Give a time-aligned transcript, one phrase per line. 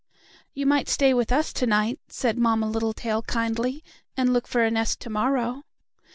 [0.55, 3.83] "You might stay with us to night," said Mamma Littletail, kindly,
[4.17, 5.61] "and look for a nest to morrow."